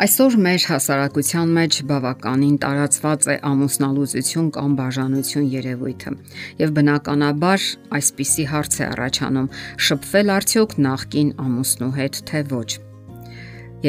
Այսօր 0.00 0.34
մեր 0.40 0.62
հասարակության 0.64 1.50
մեջ 1.56 1.78
բավականին 1.90 2.54
տարածված 2.62 3.26
է 3.28 3.34
ամուսնալուծություն 3.50 4.48
կամ 4.56 4.76
բաժանություն 4.78 5.50
երևույթը։ 5.54 6.14
Եվ 6.62 6.72
բնականաբար 6.78 7.68
այսպիսի 8.00 8.48
հարց 8.54 8.80
է 8.80 8.88
առաջանում. 8.94 9.52
շփվել 9.90 10.34
արդյոք 10.38 10.76
նախքին 10.88 11.36
ամուսնու 11.44 11.92
հետ 12.00 12.24
թե 12.32 12.44
ոչ։ 12.56 12.70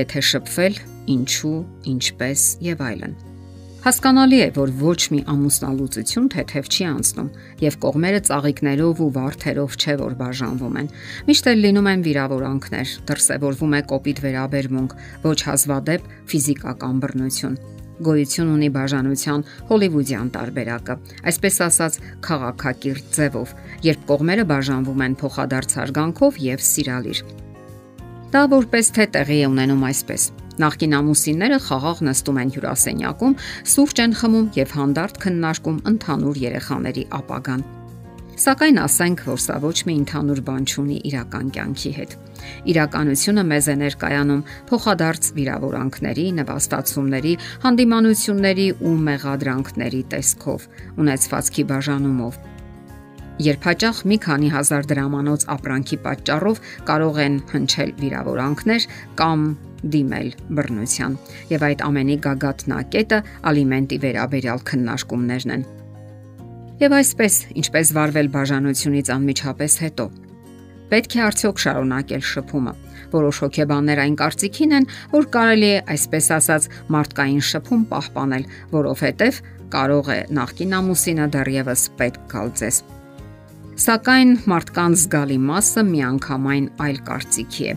Եթե 0.03 0.27
շփվել, 0.35 0.79
ինչու, 1.15 1.57
ինչպես 1.95 2.47
եւ 2.67 2.87
այլն։ 2.91 3.30
Հասկանալի 3.81 4.39
է, 4.45 4.49
որ 4.53 4.71
ոչ 4.77 4.99
մի 5.09 5.19
ամուսնալուծություն 5.31 6.25
թեթև 6.29 6.67
չի 6.69 6.83
անցնում, 6.85 7.29
եւ 7.63 7.77
կողմերը 7.81 8.19
ծաղիկներով 8.27 8.99
ու 9.01 9.07
վարդերով 9.15 9.77
չէ 9.81 9.95
որ 10.01 10.13
բաժանվում 10.19 10.75
են։ 10.81 10.89
Միշտ 11.25 11.49
էլ 11.49 11.63
լինում 11.65 11.89
են 11.89 12.03
վիրավորանքներ, 12.05 12.91
դրսևորվում 13.09 13.73
է 13.73 13.81
կոպիտ 13.89 14.21
վերաբերմունք, 14.25 14.93
ոչ 15.25 15.39
հազվադեպ 15.49 16.05
ֆիզիկական 16.29 17.01
բռնություն 17.01 17.57
գոյություն 18.01 18.47
ունի 18.49 18.69
բաժանության 18.73 19.43
հոլիվուդյան 19.69 20.29
տարբերակը, 20.37 20.95
այսպես 21.31 21.59
ասած 21.67 21.97
քաղաքակիրթ 22.25 23.11
ձևով, 23.17 23.55
երբ 23.85 24.05
կողմերը 24.09 24.47
բաժանվում 24.49 25.05
են 25.05 25.17
փոխադարձ 25.21 25.77
հարգանքով 25.81 26.43
եւ 26.49 26.67
սիրալիր։ 26.71 27.25
Դա 28.33 28.45
որպես 28.57 28.95
թե 28.97 29.11
տեղի 29.17 29.41
է 29.45 29.51
ունենում 29.53 29.89
այսպես։ 29.91 30.31
Նախկին 30.61 30.95
ամուսինները 31.01 31.57
խաղաղ 31.65 32.01
նստում 32.05 32.39
են 32.41 32.49
հյուրասենյակում, 32.55 33.37
սուրճ 33.71 34.01
են 34.05 34.17
խմում 34.21 34.49
եւ 34.61 34.73
հանդարտ 34.77 35.21
քննարկում 35.25 35.77
ընդհանուր 35.91 36.41
երեխաների 36.41 37.05
ապագան։ 37.17 37.63
Սակայն 38.41 38.77
ասենք, 38.81 39.23
որ 39.27 39.39
սա 39.41 39.55
ոչ 39.61 39.77
մի 39.85 39.95
ընդհանուր 40.01 40.39
բան 40.47 40.63
չունի 40.65 40.97
իրական 41.09 41.49
կյանքի 41.55 41.91
հետ։ 41.97 42.13
Իրականությունը 42.71 43.43
մեզ 43.51 43.67
է 43.69 43.75
ներկայանում 43.81 44.45
փոխադարձ 44.71 45.27
վիրավորանքների, 45.37 46.25
նվաստացումների, 46.41 47.33
հանդիմանությունների 47.65 48.67
ու 48.81 48.95
մեղադրանքների 49.11 50.01
տեսքով, 50.15 50.65
ունեցվածքի 51.05 51.67
բաժանումով, 51.69 52.39
երբ 53.39 53.65
հաճախ 53.65 53.99
մի 54.11 54.17
քանի 54.25 54.49
հազար 54.51 54.87
դրամանոց 54.91 55.43
ապրանքի 55.55 55.97
պատճառով 56.05 56.57
կարող 56.89 57.19
են 57.25 57.35
հնչել 57.51 57.91
վիրավորանքներ 58.01 58.87
կամ 59.21 59.45
դիմել 59.93 60.29
բռնության 60.57 61.15
եւ 61.51 61.65
այդ 61.67 61.83
ամենի 61.87 62.17
գագաթնակետը 62.25 63.19
ալիմենտի 63.51 63.97
վերաբերյալ 64.03 64.61
քննարկումներն 64.71 65.55
են։ 65.55 65.63
Եվ 66.81 66.95
այսպես, 66.97 67.33
ինչպես 67.61 67.93
վարվել 67.97 68.29
բաժանությունից 68.35 69.11
անմիջապես 69.15 69.73
հետո։ 69.85 70.05
Պետք 70.91 71.13
է 71.15 71.21
արդյոք 71.23 71.61
շարունակել 71.63 72.23
շփումը։ 72.29 72.73
Որոշ 73.11 73.41
հոգեբաններ 73.45 74.01
այն 74.05 74.15
կարծիքին 74.21 74.75
են, 74.77 74.87
որ 75.13 75.27
կարելի 75.35 75.69
է 75.71 75.83
այսպես 75.95 76.31
ասած 76.37 76.69
մարդկային 76.95 77.43
շփում 77.51 77.85
պահպանել, 77.91 78.47
որովհետև 78.75 79.43
կարող 79.71 80.15
է 80.15 80.19
նախկին 80.41 80.79
ամուսինը 80.81 81.29
դեռևս 81.37 81.85
պետք 82.01 82.25
գալ 82.33 82.51
ձեզ 82.59 82.81
Սակայն 83.79 84.31
մարդկանց 84.51 84.97
զգալի 84.99 85.37
մասը 85.47 85.81
միանգամայն 85.87 86.65
այլ 86.83 86.97
կարծիքի 87.07 87.67
է։ 87.71 87.75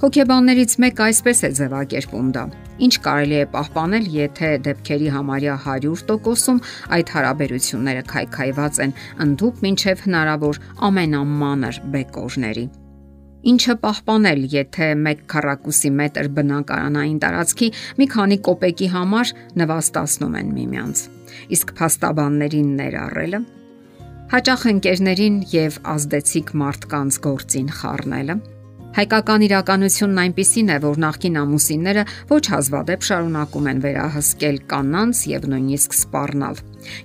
Հոգեբաններից 0.00 0.72
մեկը 0.82 1.02
այսպես 1.04 1.42
է 1.46 1.50
ձևակերպում 1.58 2.32
դա. 2.34 2.42
Ինչ 2.86 2.94
կարելի 3.04 3.36
է 3.38 3.44
պահպանել, 3.52 4.08
եթե 4.14 4.50
դեպքերի 4.66 5.12
համարյա 5.14 5.54
100%-ում 5.62 6.58
այդ 6.98 7.12
հարաբերությունները 7.14 8.02
քայքայված 8.12 8.80
են 8.84 8.94
ընդհուպ 9.26 9.62
մինչև 9.66 10.02
հնարավոր 10.08 10.60
ամենամանր 10.88 11.80
բեկորների։ 11.94 12.64
Ինչը 13.48 13.76
պահպանել, 13.82 14.40
եթե 14.54 14.88
1 14.98 15.22
քառակուսի 15.30 15.92
մետր 16.02 16.30
բնակարանային 16.38 17.20
տարածքի 17.22 17.68
մի 18.02 18.08
քանի 18.14 18.40
կոպեկի 18.48 18.90
համար 18.96 19.32
նվաստացնում 19.62 20.36
են 20.42 20.50
միմյանց։ 20.58 21.04
Իսկ 21.54 21.72
փաստաբաններին 21.78 22.74
ներառելը 22.82 23.42
հաճախ 24.28 24.62
ընկերներին 24.68 25.36
եւ 25.48 25.76
ազդեցիկ 25.88 26.50
մարդկանց 26.60 27.16
գործին 27.24 27.68
խառնելը։ 27.78 28.34
Հայկական 28.98 29.44
իրականությունն 29.46 30.20
այնպիսին 30.22 30.72
է, 30.74 30.76
որ 30.82 30.98
նախկին 31.04 31.38
ամուսինները 31.42 32.02
ոչ 32.28 32.42
հազվադեպ 32.52 33.06
շարունակում 33.08 33.70
են 33.72 33.80
վերահսկել 33.86 34.60
կանանց 34.72 35.22
եւ 35.32 35.48
նույնիսկ 35.52 35.96
սպառնալ։ 35.96 36.60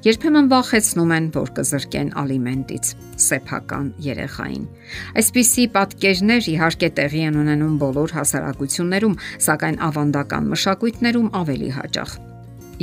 Երբեմն 0.09 0.51
վախեցնում 0.51 1.15
են, 1.17 1.31
որ 1.37 1.53
կզրկեն 1.59 2.11
ալիմենտից 2.23 2.91
սեփական 3.27 3.87
երեխային։ 4.03 4.67
Այսպիսի 5.23 5.67
պատկերներ 5.79 6.53
իհարկե 6.53 6.89
տեղի 6.99 7.25
են 7.31 7.41
ունենում 7.43 7.75
բոլոր 7.87 8.15
հասարակություններում, 8.19 9.19
սակայն 9.47 9.83
ավանդական 9.87 10.53
մշակույթներում 10.55 11.33
ավելի 11.39 11.75
հաճախ։ 11.79 12.17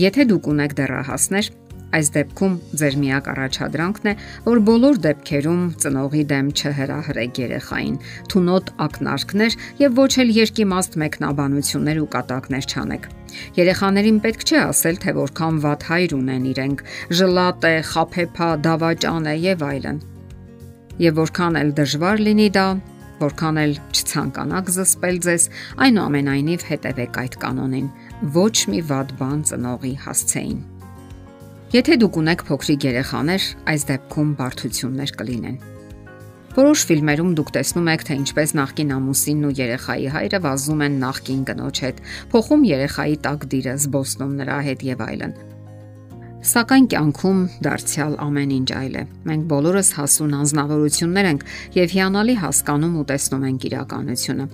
Եթե 0.01 0.31
դուք 0.31 0.55
ունեք 0.55 0.77
դեռահասներ, 0.81 1.51
Այս 1.91 2.11
դեպքում 2.15 2.53
ձեր 2.81 2.97
միակ 3.03 3.29
առաջադրանքն 3.33 4.11
է, 4.11 4.13
որ 4.47 4.61
բոլոր 4.69 4.99
դեպքերում 5.07 5.63
ծնողի 5.83 6.23
դեմ 6.31 6.51
չհրահրեք 6.55 7.41
երեխային, 7.43 7.97
թունոտ 8.31 8.71
ակնարկներ 8.87 9.57
եւ 9.81 9.99
ոչ 9.99 10.13
էլ 10.23 10.31
երկիմաստ 10.37 10.99
մեկնաբանություններ 11.03 12.01
ու 12.05 12.11
կատակներ 12.15 12.71
չանեք։ 12.71 13.11
Երեխաներին 13.59 14.23
պետք 14.23 14.47
չէ 14.47 14.61
ասել, 14.71 15.01
թե 15.03 15.17
որքան 15.19 15.61
վատ 15.67 15.85
հայր 15.91 16.15
ունեն 16.21 16.47
իրենք, 16.51 16.87
ժլատ 17.19 17.67
է, 17.71 17.75
խափեփա, 17.91 18.49
դավաճան 18.71 19.29
է 19.31 19.35
եւ 19.51 19.67
այլն։ 19.71 20.01
Եվ 21.01 21.21
որքան 21.21 21.61
էլ 21.61 21.71
դժվար 21.81 22.25
լինի 22.27 22.49
դա, 22.55 22.67
որքան 23.21 23.61
էլ 23.61 23.73
չցանկանաք 23.93 24.75
զսպել 24.77 25.23
ձեզ, 25.27 25.47
այնուամենայնիվ 25.87 26.67
հետևեք 26.71 27.23
այդ 27.25 27.39
կանոնին։ 27.45 27.89
Ոչ 28.37 28.57
մի 28.75 28.85
վատ 28.91 29.17
բան 29.21 29.41
ծնողի 29.51 29.95
հասցեին։ 30.07 30.61
Եթե 31.71 32.01
դուք 32.03 32.17
ունեք 32.19 32.41
փոքրիկ 32.49 32.85
երեխաներ, 32.89 33.45
այս 33.71 33.83
դեպքում 33.87 34.31
բարդություններ 34.41 35.11
կլինեն։ 35.21 35.59
Որոշ 36.57 36.81
ֆիլմերում 36.89 37.29
դուք 37.39 37.53
տեսնում 37.55 37.91
եք, 37.93 38.03
թե 38.09 38.15
ինչպես 38.21 38.55
նախկին 38.59 38.89
ամուսինն 38.97 39.47
ու 39.47 39.53
երեխայի 39.55 40.09
հայրը 40.11 40.41
վազում 40.47 40.83
են 40.87 40.97
նախկին 41.05 41.45
կնոջ 41.47 41.83
հետ, 41.85 42.01
փոխում 42.33 42.65
երեխայի 42.71 43.15
տակդիրը, 43.27 43.75
զբոսնում 43.85 44.33
նրա 44.41 44.57
հետ 44.67 44.83
եւ 44.91 45.05
այլն։ 45.07 45.37
Սակայն 46.51 46.91
կյանքում 46.91 47.45
դարձյալ 47.69 48.19
ամեն 48.27 48.57
ինչ 48.57 48.69
այլ 48.81 48.99
է։ 48.99 49.05
Մենք 49.31 49.47
բոլորս 49.55 49.93
հասուն 50.01 50.35
անznավորություններ 50.41 51.31
ենք 51.31 51.47
եւ 51.79 51.95
հիանալի 51.95 52.37
հասկանում 52.43 52.99
ու 52.99 53.07
տեսնում 53.15 53.47
ենք 53.51 53.71
իրականությունը։ 53.71 54.51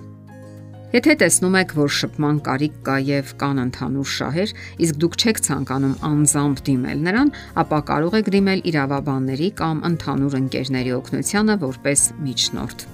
Եթե 0.87 1.13
տեսնում 1.19 1.55
եք, 1.59 1.71
որ 1.75 1.89
շփման 1.91 2.37
կարիք 2.45 2.75
կա 2.87 2.93
եւ 3.03 3.31
կան 3.41 3.57
ընդհանուր 3.65 4.07
շահեր, 4.07 4.53
իսկ 4.87 4.99
դուք 5.03 5.17
չեք 5.19 5.41
ցանկանում 5.47 5.95
անձամբ 6.07 6.61
դիմել 6.69 7.01
նրան, 7.07 7.31
ապա 7.59 7.79
կարող 7.89 8.15
եք 8.21 8.29
դիմել 8.37 8.63
իրավաբանների 8.71 9.49
կամ 9.59 9.81
ընդհանուր 9.91 10.37
ընկերների 10.39 10.95
օգնությանը 11.01 11.57
որպես 11.67 12.05
միջնորդ։ 12.23 12.87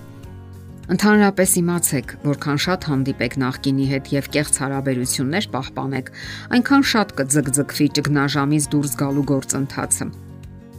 Ընդհանրապես 0.98 1.56
իմացեք, 1.62 2.18
որքան 2.26 2.60
շատ 2.66 2.90
հանդիպեք 2.90 3.40
նախկինի 3.46 3.86
հետ 3.94 4.14
եւ 4.18 4.34
կեղծ 4.34 4.62
հարաբերություններ 4.64 5.52
պահպանեք, 5.54 6.14
այնքան 6.58 6.86
շատ 6.98 7.18
կձգձգվի 7.22 7.88
ճգնաժամից 8.02 8.72
դուրս 8.74 9.02
գալու 9.06 9.30
գործընթացը։ 9.38 10.33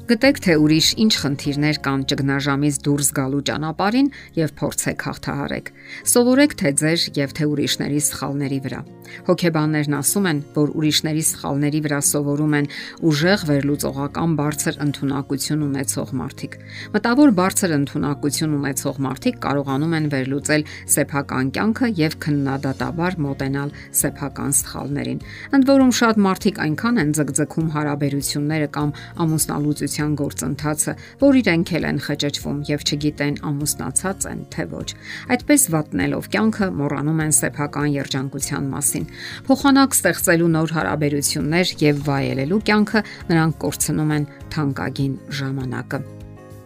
Գտեք 0.05 0.39
թե 0.45 0.55
ուրիշ 0.61 0.89
ինչ 1.01 1.13
խնդիրներ 1.17 1.79
կան 1.81 2.03
ճգնաժամից 2.11 2.79
դուրս 2.85 3.09
գալու 3.17 3.39
ճանապարհին 3.49 4.09
եւ 4.37 4.51
փորձեք 4.61 5.05
հաղթահարեք։ 5.09 5.71
Սովորեք 6.13 6.57
թե 6.61 6.73
ձեր 6.81 7.05
եւ 7.25 7.33
թե 7.39 7.47
ուրիշների 7.49 8.01
սխալների 8.05 8.59
վրա։ 8.67 8.81
Հոգեբաններն 9.25 9.97
ասում 9.97 10.29
են, 10.29 10.39
որ 10.57 10.73
ուրիշների 10.81 11.23
սխալների 11.29 11.81
վրա 11.85 12.01
սովորում 12.09 12.55
են 12.59 12.69
ուժեղ 13.09 13.45
վերլուծողական 13.49 14.37
բարձր 14.41 14.79
ընտունակություն 14.85 15.65
ունեցող 15.69 16.13
մարդիկ։ 16.21 16.57
Մտավոր 16.97 17.33
բարձր 17.41 17.75
ընտունակություն 17.79 18.57
ունեցող 18.59 19.01
մարդիկ 19.09 19.41
կարողանում 19.45 19.97
են 20.01 20.09
վերլուծել 20.15 20.67
սեփական 20.97 21.53
կյանքը 21.55 21.91
եւ 22.01 22.19
քննադատաբար 22.25 23.19
մոտենալ 23.25 23.75
սեփական 24.05 24.57
սխալներին։ 24.65 25.25
Ընդ 25.55 25.69
որում 25.75 25.95
շատ 26.01 26.23
մարդիկ 26.29 26.63
այնքան 26.65 27.03
են 27.05 27.15
ձգձգում 27.21 27.69
հարաբերությունները 27.77 28.69
կամ 28.75 28.97
ամուսնալուծությունը 29.25 29.94
ամուսնության 29.95 30.15
գործընթացը, 30.19 30.93
որ 31.21 31.37
իրենք 31.39 31.71
էլ 31.79 31.85
են 31.91 31.99
խճճվում 32.05 32.59
եւ 32.69 32.81
չգիտեն 32.85 33.37
ամուսնացած 33.51 34.27
են 34.31 34.41
թե 34.55 34.65
ոչ։ 34.75 34.89
Այդպես 35.35 35.63
վատնելով 35.75 36.29
կյանքը 36.35 36.69
մոռանում 36.81 37.23
են 37.25 37.37
սեփական 37.39 37.89
երջանկության 37.95 38.69
մասին։ 38.75 39.07
Փոխանակ 39.47 39.97
ստեղծելու 40.01 40.51
նոր 40.59 40.75
հարաբերություններ 40.81 41.75
եւ 41.85 42.05
վայելելու 42.11 42.61
կյանքը 42.71 43.07
նրանք 43.31 43.63
կորցնում 43.65 44.15
են 44.19 44.29
թանկագին 44.55 45.17
ժամանակը։ 45.39 46.24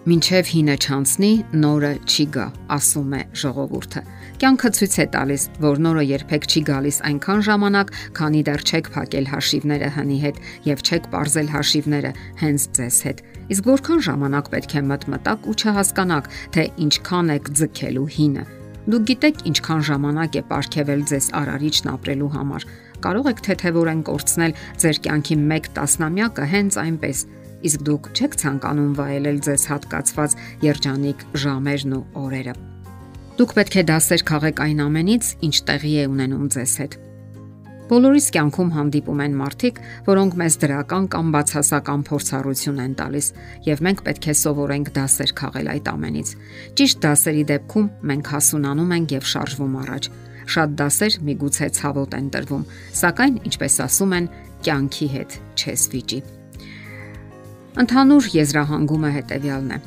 Մինչև 0.08 0.46
հինը 0.49 0.75
չանցնի, 0.78 1.28
նորը 1.60 1.88
չի 2.08 2.25
գա, 2.32 2.44
ասում 2.72 3.10
է 3.19 3.19
ժողովուրդը։ 3.40 4.02
Կյանքը 4.40 4.70
ցույց 4.78 4.94
է 5.02 5.06
տալիս, 5.16 5.43
որ 5.60 5.81
նորը 5.84 6.05
երբեք 6.08 6.46
չի 6.49 6.62
գալիս 6.69 7.00
այնքան 7.10 7.43
ժամանակ, 7.49 7.93
քանի 8.16 8.40
դեռ 8.49 8.64
չեք 8.64 8.88
փակել 8.94 9.28
հաշիվները 9.34 9.90
հնի 9.99 10.19
հետ 10.25 10.40
եւ 10.70 10.84
չեք 10.88 11.10
parzել 11.12 11.52
հաշիվները 11.52 12.12
հենց 12.40 12.66
ձեզ 12.78 13.00
հետ։ 13.08 13.22
Իսկ 13.52 13.69
որքան 13.69 14.05
ժամանակ 14.08 14.52
պետք 14.56 14.72
է 14.78 14.84
մտմտակ 14.88 15.49
ու 15.52 15.56
չհասկանաք, 15.58 16.31
թե 16.56 16.64
ինչքան 16.88 17.34
եք 17.37 17.52
ձգելու 17.58 18.08
հինը։ 18.16 18.49
Դուք 18.88 19.02
գիտեք 19.12 19.40
ինչքան 19.52 19.82
ժամանակ 19.84 20.37
է 20.38 20.43
ապարքեվել 20.49 21.02
ձեզ 21.12 21.26
արարիչն 21.37 21.88
ապրելու 21.93 22.34
համար։ 22.38 22.64
կարող 23.04 23.26
եք 23.31 23.40
թեթևորեն 23.46 24.00
կորցնել 24.08 24.54
ձեր 24.82 25.00
կյանքի 25.04 25.37
1 25.58 25.69
տասնամյակը 25.76 26.46
հենց 26.52 26.78
այնպես, 26.82 27.20
իսկ 27.66 27.84
դուք 27.88 28.08
չեք 28.14 28.38
ցանկանում 28.43 28.94
վայելել 28.99 29.43
ձեզ 29.49 29.66
հատկացված 29.72 30.38
երջանիկ 30.69 31.26
ժամերն 31.43 31.99
ու 31.99 32.05
օրերը։ 32.22 32.55
Դուք 33.38 33.52
պետք 33.58 33.75
է 33.78 33.82
դասեր 33.88 34.22
քաղեք 34.28 34.64
այն 34.64 34.81
ամենից, 34.82 35.26
ինչ 35.46 35.56
տեղի 35.69 35.93
է 35.99 36.06
ունենում 36.10 36.49
ձեզ 36.55 36.72
հետ։ 36.82 36.99
Բոլորիս 37.88 38.26
կյանքում 38.34 38.70
հանդիպում 38.75 39.20
են 39.25 39.37
մարդիկ, 39.38 39.78
որոնք 40.08 40.34
մեզ 40.43 40.56
դրական 40.60 41.05
կամ 41.14 41.31
բացասական 41.32 42.02
փորձառություն 42.08 42.82
են 42.84 42.96
տալիս, 42.99 43.28
եւ 43.64 43.82
մենք 43.87 44.02
պետք 44.08 44.28
է 44.28 44.34
սովորենք 44.43 44.90
դասեր 44.99 45.32
քաղել 45.40 45.70
այդ 45.72 45.88
ամենից։ 45.94 46.32
Ճիշտ 46.76 47.00
դասերի 47.06 47.44
դեպքում 47.49 47.90
մենք 48.12 48.32
հասունանում 48.37 48.96
ենք 48.99 49.14
եւ 49.16 49.28
շարժվում 49.32 49.78
առաջ։ 49.88 50.11
Շատ 50.49 50.75
դասեր 50.82 51.20
միգուցե 51.28 51.69
ցավոտ 51.78 52.19
են 52.19 52.32
տրվում, 52.37 52.66
սակայն, 53.00 53.38
ինչպես 53.49 53.78
ասում 53.88 54.19
են, 54.19 54.28
կյանքի 54.69 55.08
հետ 55.16 55.40
չես 55.56 55.88
վիճի։ 55.94 56.20
Ընդհանուր 57.76 58.26
եզրահանգումը 58.32 59.09
հետևյալն 59.19 59.73
է. 59.76 59.79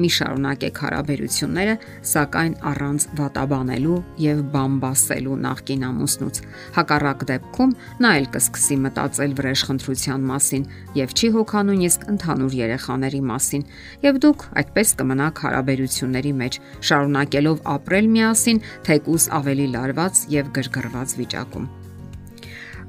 մի 0.00 0.08
շարունակեք 0.16 0.78
հարաբերությունները, 0.80 1.72
սակայն 2.10 2.52
առանց 2.70 3.04
վատաբանելու 3.18 3.96
եւ 4.24 4.38
բամբասելու 4.54 5.36
նախկին 5.44 5.82
ամուսնուց։ 5.90 6.40
Հակառակ 6.76 7.24
դեպքում 7.30 7.74
նա 8.00 8.12
էլ 8.20 8.28
կսկսի 8.36 8.78
մտածել 8.86 9.34
վրեժխնդրության 9.40 10.24
մասին 10.30 10.64
եւ 11.00 11.12
չի 11.20 11.28
հոգա 11.36 11.60
նույնիսկ 11.68 12.06
ընդհանուր 12.14 12.56
երեխաների 12.60 13.20
մասին։ 13.30 13.66
Եվ 14.08 14.22
դուք 14.24 14.46
այդպես 14.62 14.94
կմնաք 15.02 15.44
հարաբերությունների 15.44 16.32
մեջ, 16.40 16.62
շարունակելով 16.88 17.60
ապրել 17.76 18.10
միասին, 18.16 18.64
թեկուզ 18.88 19.28
ավելի 19.40 19.68
լարված 19.76 20.24
եւ 20.40 20.50
գրգռված 20.56 21.16
վիճակում։ 21.20 21.70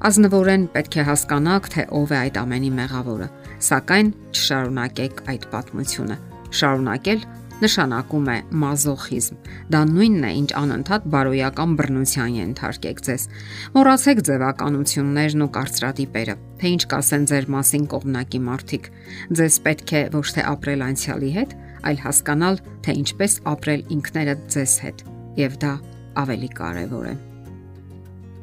Ազնվորեն 0.02 0.64
պետք 0.74 0.96
է 0.98 1.02
հասկանաք, 1.06 1.66
թե 1.72 1.82
ով 1.94 2.10
է 2.10 2.16
այդ 2.18 2.38
ամենի 2.40 2.70
մեղավորը, 2.74 3.28
սակայն 3.62 4.08
չշարունակեք 4.34 5.22
այդ 5.30 5.46
պատմությունը։ 5.52 6.16
Շարունակել 6.58 7.22
նշանակում 7.62 8.26
է 8.32 8.36
մազոխիզմ։ 8.64 9.38
Դա 9.70 9.82
նույնն 9.92 10.26
է, 10.26 10.32
ինչ 10.40 10.50
անընդհատ 10.58 11.08
բարոյական 11.14 11.76
բռնության 11.78 12.34
ենթարկեք 12.40 13.02
ձեզ։ 13.06 13.26
Մոռացեք 13.78 14.22
ձևականություններն 14.26 15.46
ու 15.46 15.50
կարծրատիպերը, 15.62 16.36
թե 16.58 16.72
ինչ 16.74 16.82
կասեն 16.90 17.26
ձեր 17.30 17.50
մասին 17.54 17.88
կողմնակի 17.94 18.40
մարդիկ։ 18.50 18.92
Ձեզ 19.38 19.58
պետք 19.70 19.92
է 20.02 20.06
ոչ 20.18 20.28
թե 20.34 20.48
ապրել 20.52 20.86
անցյալի 20.90 21.34
հետ, 21.38 21.58
այլ 21.86 22.06
հասկանալ, 22.10 22.64
թե 22.82 22.96
ինչպես 23.06 23.42
ապրել 23.54 23.90
ինքներդ 23.98 24.48
ձեզ 24.56 24.80
հետ, 24.86 25.04
եւ 25.46 25.60
դա 25.62 25.76
ավելի 26.22 26.50
կարեւոր 26.58 27.12
է։ 27.12 27.31